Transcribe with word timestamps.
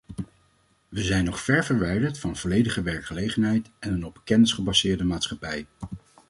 We 0.89 1.01
zijn 1.01 1.25
nog 1.25 1.39
ver 1.41 1.65
verwijderd 1.65 2.19
van 2.19 2.35
volledige 2.35 2.81
werkgelegenheid 2.81 3.69
en 3.79 3.93
een 3.93 4.05
op 4.05 4.21
kennis 4.23 4.51
gebaseerde 4.51 5.03
maatschappij. 5.03 5.65